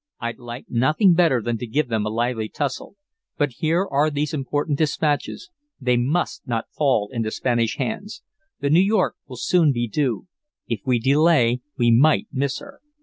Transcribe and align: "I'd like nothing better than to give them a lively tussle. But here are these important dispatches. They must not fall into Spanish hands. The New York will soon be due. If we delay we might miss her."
"I'd 0.19 0.39
like 0.39 0.65
nothing 0.67 1.13
better 1.13 1.43
than 1.43 1.59
to 1.59 1.67
give 1.67 1.87
them 1.89 2.07
a 2.07 2.09
lively 2.09 2.49
tussle. 2.49 2.95
But 3.37 3.51
here 3.59 3.85
are 3.85 4.09
these 4.09 4.33
important 4.33 4.79
dispatches. 4.79 5.51
They 5.79 5.95
must 5.95 6.41
not 6.47 6.71
fall 6.71 7.09
into 7.11 7.29
Spanish 7.29 7.77
hands. 7.77 8.23
The 8.61 8.71
New 8.71 8.79
York 8.81 9.15
will 9.27 9.37
soon 9.37 9.71
be 9.71 9.87
due. 9.87 10.25
If 10.67 10.81
we 10.87 10.97
delay 10.97 11.61
we 11.77 11.91
might 11.91 12.29
miss 12.31 12.57
her." 12.57 12.81